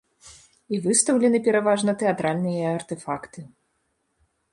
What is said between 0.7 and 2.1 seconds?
І выстаўлены пераважна